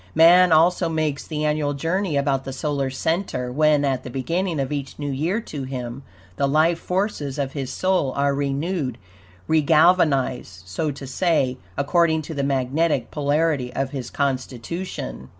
Man 0.15 0.51
also 0.51 0.89
makes 0.89 1.27
the 1.27 1.45
annual 1.45 1.75
journey 1.75 2.17
about 2.17 2.43
the 2.43 2.53
solar 2.53 2.89
center, 2.89 3.51
when, 3.51 3.85
at 3.85 4.03
the 4.03 4.09
beginning 4.09 4.59
of 4.59 4.71
each 4.71 4.97
new 4.97 5.11
year 5.11 5.39
to 5.41 5.61
him, 5.61 6.01
the 6.37 6.47
life 6.47 6.79
forces 6.79 7.37
of 7.37 7.51
his 7.51 7.71
soul 7.71 8.11
are 8.13 8.33
renewed, 8.33 8.97
regalvanized, 9.47 10.63
so 10.67 10.89
to 10.89 11.05
say, 11.05 11.59
according 11.77 12.23
to 12.23 12.33
the 12.33 12.41
magnetic 12.41 13.11
polarity 13.11 13.71
of 13.75 13.91
his 13.91 14.09
constitution. 14.09 15.29